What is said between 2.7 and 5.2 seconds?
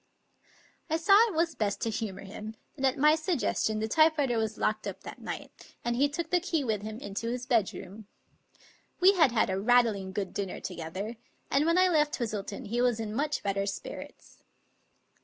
and at my suggestion the typewriter was locked up